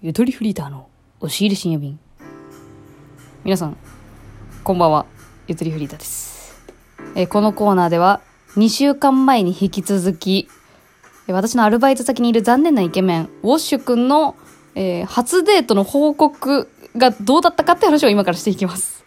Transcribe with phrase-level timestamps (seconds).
[0.00, 1.98] ゆとりフリーターの押し入れ深夜便
[3.42, 3.76] 皆さん
[4.62, 5.06] こんばんは。
[5.48, 6.54] ゆとりフリーターです、
[7.16, 8.20] えーこのコーナーでは
[8.54, 10.48] 2週間前に引き続き
[11.26, 14.36] 私のアルバイト先にいる残念なイケメンウォッシュ君の、
[14.76, 19.04] えー初デートの報告がどうだったかって話を今からしていきます。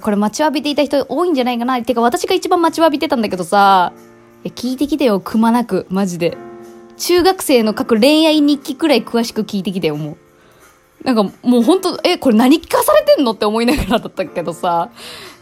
[0.00, 1.82] これ待ちわびていた人多いんじゃないかな。
[1.82, 3.92] てか私が一番待ちわびてたんだけどさ。
[4.44, 5.18] 聞いてきてよ。
[5.18, 5.86] くまなく。
[5.90, 6.36] マジで。
[7.02, 10.16] 中学生の書く恋愛日記くらい詳しく聞いてきてよ、もう。
[11.04, 14.88] なんかもう本当え、これ何聞かされてんのって思いながらだったけどさ、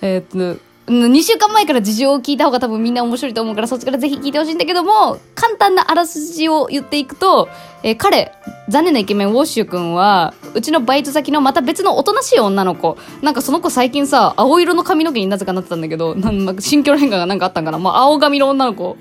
[0.01, 0.59] えーっと、
[0.91, 7.51] 2週間前から事情を聞いた方が多分みんな面白いと思うからそっちからぜひ聞いてほしいんだけども、簡単なあらすじを言っていくと、
[7.83, 8.33] えー彼、
[8.70, 12.97] 残念なイケメンウォッシュ君は、うちのバイト先のまた別のおとなしい女の子。
[13.20, 17.79] なんかその子最近さ、青色の髪の毛になぜかなってたんだけど、なんか心境変化がなんかあったんかな。
[17.79, 18.97] まあ青髪の女の子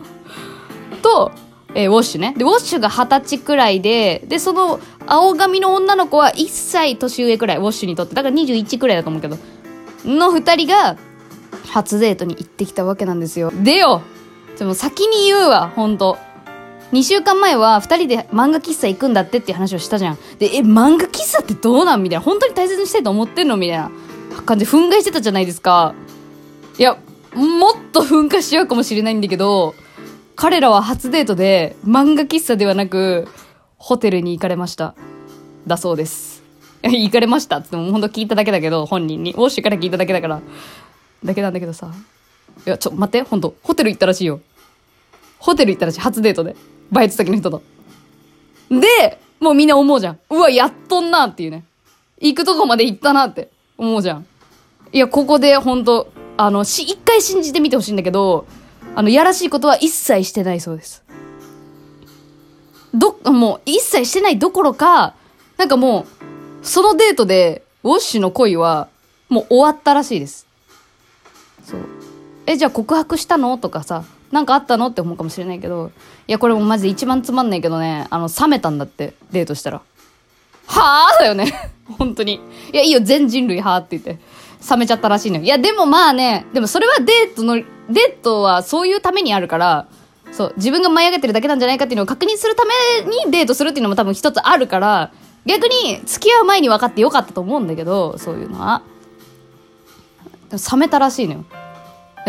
[1.02, 1.31] と、
[1.75, 2.33] えーウォッシュね。
[2.37, 8.15] で、ウォッシュが二十歳くらいで、で、その、青髪の女の子は1歳年上くらい、ウォッシュにとって。
[8.15, 9.37] だから21くらいだと思うけど、
[10.05, 10.97] の二人が、
[11.67, 13.52] 初デートに行ってきたわけなんですよ。
[13.52, 14.02] でよ
[14.57, 16.17] でも先に言うわ、ほんと。
[16.91, 20.17] 2週間前は2人で漫画喫茶行くんだってっていう話をしたじゃん。
[20.39, 22.03] で、え、漫画喫茶ってどうなん？
[22.03, 22.23] みたいな。
[22.25, 23.57] 本当に大切にしたいと思ってんの？
[23.57, 23.91] みたいな
[24.45, 25.94] 感じ憤慨してたじゃないですか。
[26.79, 26.97] いや、
[27.35, 29.75] もっと噴火しようかもしれないんだけど、
[30.39, 33.27] 彼らは初デートで漫画喫茶ではなく、
[33.77, 34.95] ホテルに行かれました。
[35.67, 36.43] だそうです。
[36.81, 37.57] え 行かれました？
[37.57, 39.33] って言っても本当聞いただけだけど、本人に。
[39.33, 40.41] ウォッシュから聞いただけだから。
[41.25, 41.91] だけなんだけどさ。
[42.65, 44.39] いや、ちょ、待って、本当ホテル行ったらしいよ。
[45.39, 46.55] ホテル行ったらしい、初デートで。
[46.89, 47.61] バイト先の人と。
[48.69, 50.19] で、もうみんな思うじゃん。
[50.29, 51.65] うわ、やっとんなっていうね。
[52.21, 54.25] 行くとこまで行ったなって思うじゃん。
[54.93, 58.45] いや、ここで本当あの、し、一回信じてみてほしいんだけど、
[59.00, 61.05] あの、やらしいことは一切してないそうです。
[62.94, 65.14] ど、もう、一切してないどころか、
[65.56, 66.06] なんかも
[66.61, 68.89] う、そのデートで、ウォッシュの恋は、
[69.30, 70.45] もう終わったらしいです。
[71.64, 71.80] そう。
[72.45, 73.58] え、じゃあ告白したの？
[73.58, 74.03] とかさ、
[74.34, 74.88] なんかあったの？
[74.88, 75.94] って思うかもしれないけど、
[76.28, 79.81] いや、これもマジで一番つまんないけどね、あの、冷めたんだって、デートしたら。
[80.68, 81.19] はぁ？
[81.22, 81.72] だよね。
[81.97, 82.41] 本当に。
[82.73, 84.22] いや、いいよ、全人類はぁって言って。
[84.69, 85.44] 冷めちゃったらしいのよ。
[85.44, 89.88] いや、でもまあね、でもそれはデートの、デートはそういうためにあるから、
[90.31, 95.11] そう、自分が舞い上げてるだけなんじゃないかっていうのを確認するためにデートするっていうのも多分一つあるから、
[95.45, 98.83] 逆に付き合う前に分かってよかったと思うんだけど、そういうのは。
[100.51, 101.45] 冷めたらしいのよ。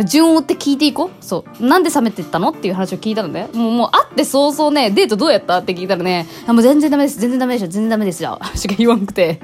[0.04, 1.66] 順を追って聞いていこうそう。
[1.66, 9.41] なんで冷めてったのっていう話を聞いたので、もう、もう会って早々ね、デートどうやったって聞いたらね、あ、もう全然ダメです、全然ダメでしょ、全然ダメですよ、 しか言わんくて。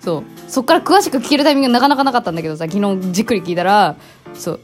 [0.00, 0.24] そう。
[0.48, 3.96] そっから詳しく聞けるタイミングがなかなかなかったんだけどさ、昨日じっくり聞いたら、
[4.34, 4.60] そう。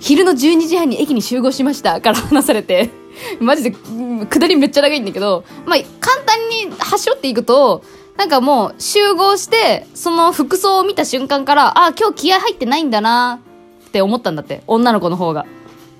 [0.00, 2.90] 昼の12時半に駅に集合しましたから話されて、
[3.38, 7.84] マジで、下りめっちゃ長いんだけど、まあ、簡単に端折っていくと、
[8.16, 13.40] なんかもう集合して、その服装を見た瞬間から、ああ、今日気合入ってないんだな
[13.86, 15.46] って思ったんだって、女の子の方が。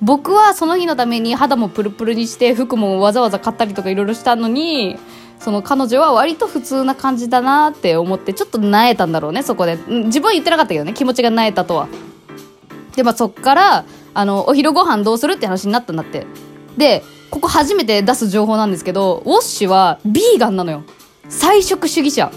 [0.02, 4.96] 僕はその日のために肌もプルプルにして服もわざわざ買ったりとかいろいろしたのに
[5.38, 9.76] その彼女は割と普通な感じだなって思ってちょっとなえたんだろうねそこで。
[9.76, 11.88] 自分は言ってなかったけどね気持ちがなえたとは。
[13.00, 16.26] でまあそっからあのお昼ご飯どうするって話になったんだって。
[16.76, 20.82] でここ初めて出す情報なんですけどウォッシュはビーガンなのよ。
[21.28, 22.30] 菜食主義者。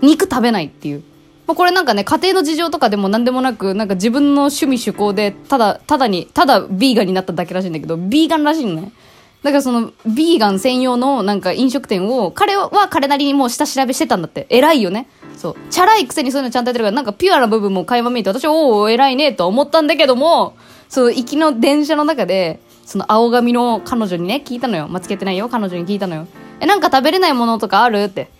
[0.00, 1.02] 肉食べないっていう。
[1.46, 8.92] ま、これなんかね、家庭の事情とかでも何でもなく、なんか自分の趣味趣向で、ただ、ただに、ただビーガンになっただけらしいんだけど、ビーガンらしいのね。
[9.46, 14.48] だからその、ビーガン専用のなんか飲食店を、彼は彼なりにもう下調べしてたんだって。
[14.50, 15.08] 偉いよね。
[15.36, 15.56] そう。
[15.70, 20.56] チャラいくせにそういうのちゃんとやってるから、なんかピュアな部分も垣間見えて、私、おお偉いね、と思ったんだけども、
[20.88, 24.88] その、行きの電車の中で、その青髪の彼女にね、聞いたのよ。
[24.88, 25.48] まあ、つけてないよ。
[25.48, 26.26] 彼女に聞いたのよ。
[26.58, 28.02] え、なんか食べれないものとかある？
[28.02, 28.30] って。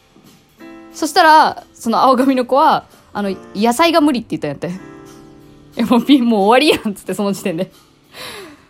[0.92, 4.80] そしたら、その青髪の子は、あの、野菜が無理って言ったんやって。
[5.76, 7.70] え、もう、もう終わりやんっつって、その時点で。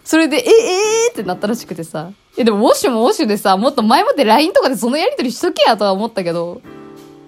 [0.07, 2.13] それで、え、えーってなったらしくてさ。
[2.39, 6.63] え、でも、ウォッシュもウォッシュでさ、もっと前もって LINE とかでそのやりとりしとけやとは思ったけど。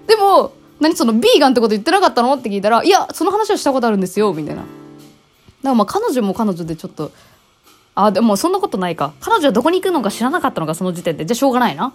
[0.06, 4.62] でも、何その、ビーガンってこと言ってなかったのって聞いたら、いや、その話はしたことあるんですよ、みたいな。
[4.62, 4.68] だか
[5.62, 7.10] らまあ、彼女も彼女でちょっと、
[7.96, 9.12] あ、でもそんなことないか。
[9.18, 11.26] 彼女はどこに行くのか知らなかったのか、その時点で。
[11.26, 11.92] じゃあしょうがないな。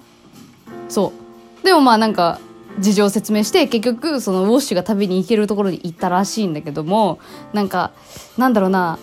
[0.89, 1.13] そ
[1.61, 1.65] う。
[1.65, 2.41] でもまあなんか、
[2.79, 7.19] 事情を説明して、結局、そのウォッシュが旅に行けるところに行ったらしいんだけども、
[7.53, 7.91] なんか、
[8.37, 8.99] なんだろうな、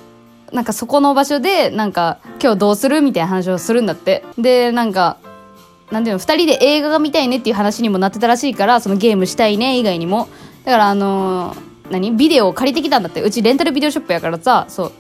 [0.53, 4.25] なんかそこの場所で、なんか、今日どうするみたいな話をするんだって。
[4.39, 5.19] で、なんか、
[5.91, 10.29] なんていうの、二人で映画が見たいねっていう話にもなってたらしいから、そのゲームしたいね以外にも。
[10.65, 12.17] だからあのー何？
[12.17, 13.21] ビデオを借りてきたんだって。
[13.21, 14.93] うちレンタルビデオショップやからさ、そう。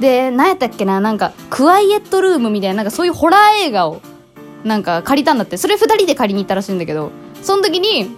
[0.00, 4.00] で、何やったっけな、なんか、クワイエットルームみたいな、なんかそういうホラー映画を、
[4.62, 5.56] なんか借りたんだって。
[5.56, 7.10] それ二人で借りに行ったらしいんだけど、
[7.42, 8.14] その時に、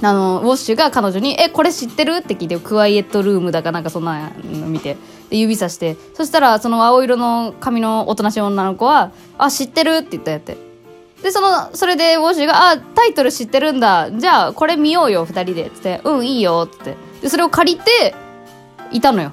[0.00, 4.96] あの、ウォッシュが彼女に、え、これ知ってるって聞いて、クワイエットルームだかなんかそんなの見て、
[5.30, 10.56] で、指さして、そしたら、その青色の髪のおとなしい女の子は、あ、知ってるって言ったやって。
[11.22, 14.10] で、その、それでウォッシュが、あ、タイトル知ってるんだ。
[14.12, 15.66] じゃあ、これ見ようよ、二人で。
[15.66, 16.96] っつって、うん、いいよ、って。
[17.20, 18.14] で、それを借りて、
[18.90, 19.32] いたのよ。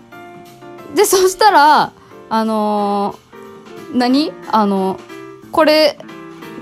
[0.96, 1.94] で、そしたら、
[2.30, 4.34] あのー、何？
[4.52, 5.00] あの、
[5.54, 5.98] これ、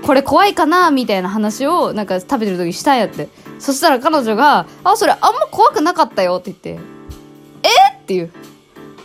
[0.06, 0.92] これ怖いかな？
[0.92, 3.28] みたいな話を、なんか食べてる時したんやって。
[3.64, 6.82] そしたら彼女が、あ、それあんま怖くなかったよって言って、
[7.62, 7.96] え？
[7.98, 8.30] っていう。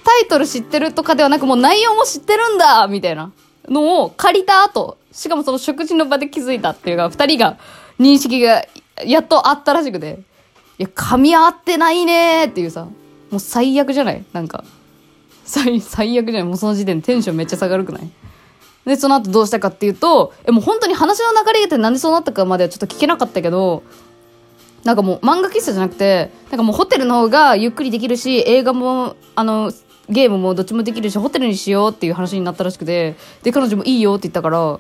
[0.04, 3.32] タイトル知ってるとかではなくもう内容も知ってるんだみたいな
[3.68, 7.58] のを借りた後、しかもその食事の場で気づいたっていうか、二人が
[8.00, 8.66] 認識が
[9.06, 10.20] やっとあったらしくて、
[10.78, 14.26] いや、噛み合ってないねっていうさ、もう最悪じゃない？
[14.34, 14.66] なんか。
[15.46, 16.44] 最、最悪じゃない？
[16.44, 18.10] もうその時点でテンションめっちゃ下がるくない？
[18.86, 23.84] で、その後どうしたかっていうと、え、もう本当に話の流れってなんでそうなったかまではちょっと聞けなかったけど、
[24.84, 29.72] なんかもう漫画喫茶じゃなくて、なんかもうホテルの方がゆっくりできるし、映画も、あの、
[30.10, 34.80] ゲームもどっちもできるし、ホテルにしようっていう話になったらしくて、で、彼女もいいよって言ったから、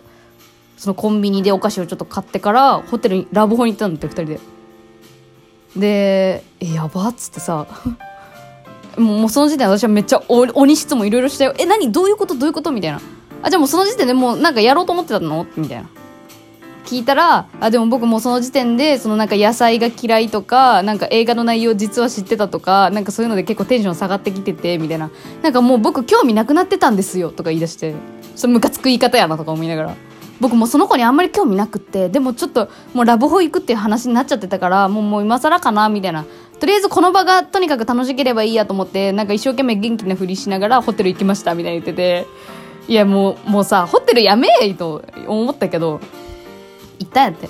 [0.77, 4.39] そのコンビニでお菓子をちょっと買ってから、ホテルに、ラブホに行ったんだって、二人で。
[5.75, 7.67] で、え、やばっつってさ、
[8.97, 11.53] もうその時点私はめっちゃ鬼質問いろいろしたよ。
[11.57, 11.91] え、何？
[11.91, 12.33] どういうこと？
[12.35, 12.71] どういうこと？
[12.71, 12.99] みたいな。
[13.43, 15.45] あ、じゃあもうその時点でもうなんかやろうと思ってたの？
[15.55, 15.89] みたいな。
[16.89, 25.11] 聞いたら、あ、でも僕もその時点で、そのなんか野菜が嫌いとか、なんか映画の内容実は知ってたとか、なんかそういうので結構テンション下がってきてて、みたいな。
[25.43, 27.93] なんかもう僕興味なくなってたんですよ、とか言い出して。
[28.35, 29.95] それムカつく言い方やなとか思いながら。
[30.39, 36.25] 僕もその子にあんまり興味なくって、でもちょっともうラブホ行くっていう話になっちゃってたから、もうもう今更かな、みたいな。
[36.59, 42.25] とりあえずこの場がとにかく楽しければいいやと思って、なんか一生懸命元気なふりしながらホテル行きました、みたいに言ってて。
[42.87, 45.99] いやもう、もうさ、ホテルやめえと思ったけど、
[46.99, 47.49] 行ったんやって。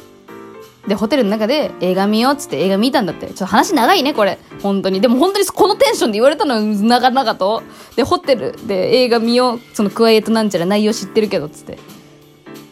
[0.87, 3.27] で、ホテルの中で映画見ようっつって映画見たんだって。
[3.27, 4.39] ちょっと話長いね、これ。
[4.61, 5.01] 本当に。
[5.01, 7.61] でも本当にこのテンションで言われたの長々と。
[7.95, 9.59] で、ホテルで映画見よう。
[9.73, 11.77] そのクワイエットなんちゃら内容知ってるけどっ、つって。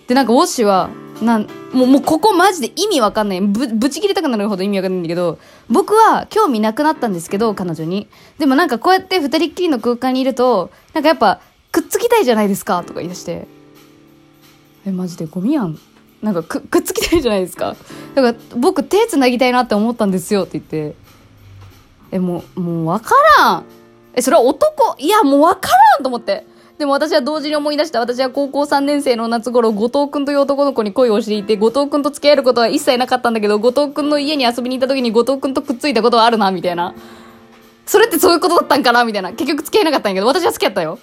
[0.08, 0.90] で、なんかウォッシュは、
[1.22, 3.42] なん、もう、もうここマジで意味わかんない。
[3.42, 5.38] ぶ、ぶち切れたくなるほど意味わかんないんだけど、
[5.70, 8.08] 僕は興味なくなったんですけど、彼女に。
[8.40, 11.42] でもなんかこうやって二人っきりの空間にいると、なんかやっぱ、
[11.72, 13.48] くっつきたいじゃないですか、とか言い出して。
[14.86, 15.78] え、マジでゴミやん。
[16.22, 17.76] なんかくくっつきたいじゃないですか。
[18.16, 20.96] だから僕手つなぎたいなって思ったんですよって言って。
[22.12, 23.66] えもうもう分からん。
[24.16, 26.46] えそれは男いやもう分からんと思って。
[26.78, 28.00] でも私は同時に思い出した。
[28.00, 36.94] 私は高校3年生の夏頃後藤君という男の子に恋をしていて後藤君と付き合えることは一切なかったんだけど後藤君の家に遊びに行った時に後藤君とくっついたことはあるなみたいな。
[37.86, 39.32] それってそういうことだったんかなみたいな。
[39.32, 41.00] 結局付き合えなかったんやけど私は好きやったよ。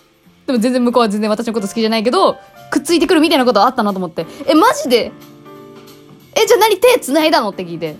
[0.47, 2.39] でも全然向こうは全然私のこと好きじゃないけど
[2.71, 4.27] くっついてくるみたいなことあったなと思って。
[4.47, 5.13] え、マジで？
[6.35, 7.51] え、じゃあ何手繋いだの？
[7.51, 7.97] って聞いて。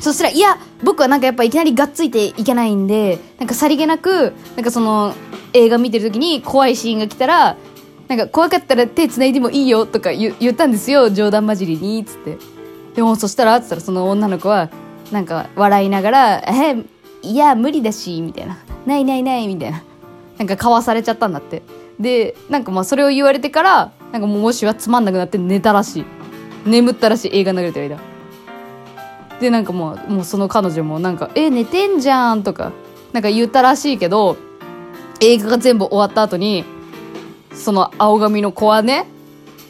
[0.00, 5.14] そしたら、いや、僕はなんかやっぱいきなりがっついていけないんで、なんかさりげなく、なんかその、
[5.52, 7.56] 映画見てる時に怖いシーンが来たら、
[8.08, 12.36] なんか怖かったら手繋いでもいいよとか言ったんですよ、冗談交じりに、つって。
[12.96, 14.70] でもそしたら、つったらその女の子は、
[15.12, 16.84] なんか笑いながら、え、
[17.22, 18.58] いや、無理だし、みたいな。
[18.84, 19.84] ないないない、みたいな。
[20.38, 21.62] なんかかわされちゃったんだって。
[21.98, 26.04] で、なんかまあそれを言われてから、なんかもうもしはつまんなくなって寝たらしい。
[26.66, 28.12] 眠ったらしい、映画流れてる間。
[29.40, 32.72] で、なんかもう、もうその彼女もなんか、え、寝てんじゃんとか、
[33.12, 34.36] なんか言ったらしいけど、
[35.20, 36.64] 映画が全部終わった後に、
[37.52, 39.06] その青髪の子はね、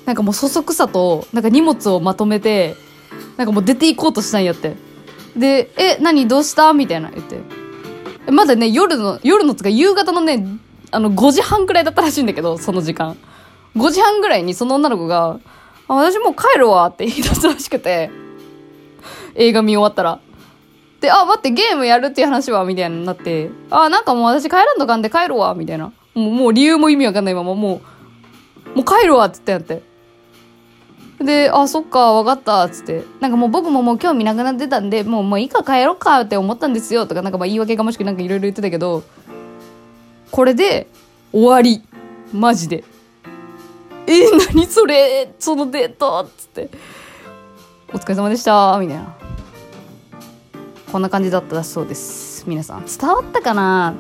[0.07, 2.75] なんかもうそそくさと、なんか荷物をまとめて、
[3.37, 4.77] なんかもう出て行こうとしたんやって。
[5.37, 7.62] で、え、何どうしたみたいな言って。
[8.31, 10.47] まだね、夜の、夜のつか夕方のね、
[10.91, 13.17] あの、5時半くらいだったらしいんだけど、その時間。
[13.77, 15.41] 5時半ぐらいにその女の子が、
[15.89, 18.11] あ、私もう帰るわって言い出すらしくて、
[19.35, 20.21] 映画見終わったら。
[21.01, 25.93] で、あ、待って、ゲームやるっていう話はみたいになって、あ、なんかもう私帰らんとかんで帰るわみたいな。
[26.15, 27.81] もう、もう理由も意味わかんないまま、も
[28.75, 29.92] う、もう帰るわって言ったんやって。
[31.23, 33.05] で、あ、そっか、わかった、つって。
[33.21, 39.03] なんかもう僕ももう興味なくなってたんで、もう、もういいか帰ろうかって思ったんですよ、とか、なんかまあ言い訳がましくなんかいろいろ言ってたけど、
[40.31, 40.89] これで
[41.33, 41.83] 終わり。
[42.33, 42.83] マジで。
[44.07, 46.71] えー、何それそのデートつって。
[47.93, 49.15] お疲れ様でしたみたいな。
[50.91, 52.45] こんな感じだったそうです。
[52.47, 52.87] 皆さん。
[52.87, 53.95] 伝わったかな？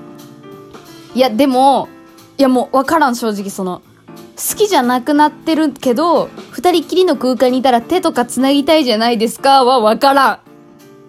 [1.14, 1.90] いや、でも、
[2.38, 3.82] いやもう分からん、正直その。
[4.34, 9.64] 好きじゃなくなってるけど、二人きりの空間にいたら手とか繋ぎたいじゃないですか？
[9.64, 10.38] は分からん。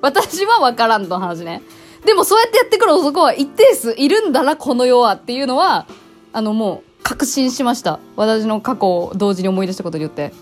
[0.02, 1.62] 私は分からんの話ね。
[2.06, 5.86] でもそうやってやってくる男は一定数いるんだな、この世はっていうのは、
[6.32, 8.00] あのもう確信しました。
[8.16, 10.34] 私の過去を同時に思い出したことによって。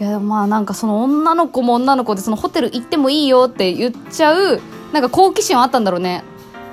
[0.00, 4.60] いやまあなんかその女の子も女の子でそのホテル行ってもいいよって言っちゃう
[4.92, 6.24] なんか好奇心はあったんだろうね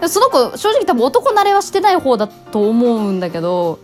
[0.08, 3.78] その子正直多分男慣れはしてない方だと思うんだけど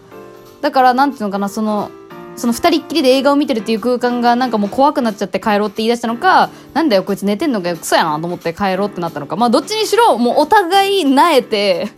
[0.61, 1.91] だからなんていうのかなその
[2.37, 9.35] その二人っきりで映画を見てるっていう空間がなんかもう怖くなっちゃって帰ろうって言い出したのかなんだよこいつ寝てんのかクソやなと思って帰ろうってなったのか。
[9.35, 11.89] まあどっちにしろもうお互いなえて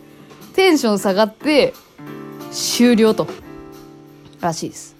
[0.54, 1.74] テンション下がって
[2.50, 3.26] 終了と。
[4.40, 4.96] らしいです。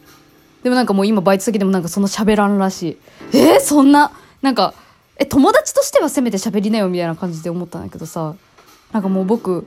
[0.62, 2.99] でもなんかもう今バイト先でもなんかその喋らんらし
[3.32, 3.37] い。
[3.38, 4.75] えー、そんななんか
[5.16, 8.35] え友達としてはせめて喋りなよみたいな感じで思ったんだけどさ。
[8.92, 9.66] なんかもう僕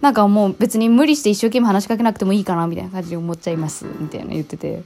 [0.00, 4.82] なんかもう別に無理して一生懸命話しかけなくてもいいかなみたいな感じで思っちゃいますみたいな言ってて。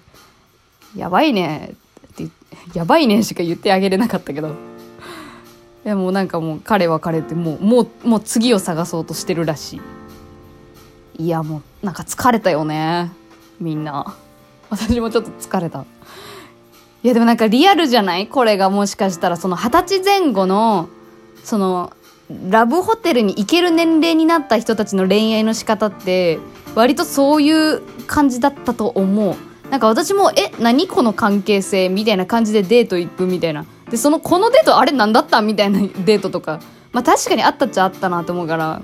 [0.96, 1.74] やばいね。
[2.12, 2.28] って
[2.74, 4.48] やばいねしか言ってあげれなかったけど。
[4.48, 4.52] い
[5.88, 9.80] やもうなんかもう彼は彼ってもうもうもう次を探そうとしてるらし
[11.18, 11.24] い。
[11.24, 13.12] いやもうなんか疲れたよね。
[13.60, 14.16] みんな。
[14.70, 15.84] 私もちょっと疲れた。
[17.02, 18.28] いやでもなんかリアルじゃない？
[18.28, 20.88] これがもしかしたらその二十歳前後の
[21.42, 21.92] その
[22.48, 26.38] ラブホテルに行ける年齢になった人たちの恋愛の仕方って
[26.74, 29.36] 割とそういう感じだったと思う。
[29.70, 33.64] なんか私もえ何この関係性みたいな感じでデート行くみたいな。
[33.90, 36.60] でそのこのデートあれ何だったみたいなデートとか。
[36.92, 38.82] まあ確かにあったっちゃあったなと思うから。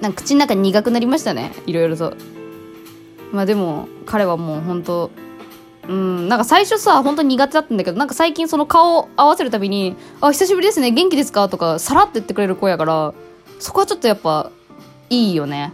[0.00, 1.52] なんか口の中苦くなりましたね。
[1.66, 2.14] いろいろと。
[3.32, 5.10] まあでも彼はもう本当
[5.88, 10.90] うんなんか最初さ本当に苦手だったんだけどなんか最近その顔を合わせるたびに「あ久しぶりですね。
[10.90, 13.14] 元気ですか?」とかさらって言ってくれる子やから
[13.58, 14.50] そこはちょっとやっぱ
[15.10, 15.72] いいよね。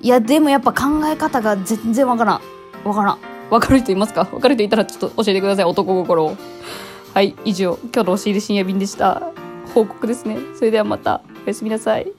[0.00, 2.40] いやでもやっぱ考え方が全然わからん。
[2.84, 3.18] わからん。
[3.50, 4.28] わかる人いますか？
[4.32, 5.64] わかる人いたらちょっと教えてください。
[5.64, 6.36] 男心を。
[7.14, 7.78] はい以上。
[7.92, 9.22] 今日の押し入れ深夜便でした。
[9.74, 10.38] 報告ですね。
[10.54, 11.22] それではまた。
[11.44, 12.12] おやすみなさい。